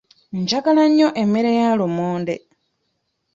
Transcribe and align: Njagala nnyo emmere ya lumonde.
Njagala 0.39 0.83
nnyo 0.89 1.07
emmere 1.21 1.51
ya 1.59 1.69
lumonde. 1.79 2.35